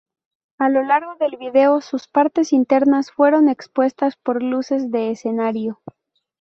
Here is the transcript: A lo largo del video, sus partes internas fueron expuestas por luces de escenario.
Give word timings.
A 0.57 0.67
lo 0.69 0.81
largo 0.81 1.13
del 1.17 1.37
video, 1.37 1.79
sus 1.79 2.07
partes 2.07 2.53
internas 2.53 3.11
fueron 3.11 3.47
expuestas 3.49 4.15
por 4.15 4.41
luces 4.41 4.89
de 4.89 5.11
escenario. 5.11 5.79